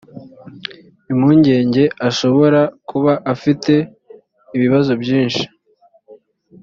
impungenge 1.11 1.83
ashobora 2.09 2.61
kuba 2.89 3.13
afite 3.33 3.73
ibibazo 4.55 4.91
byinshi 5.01 5.45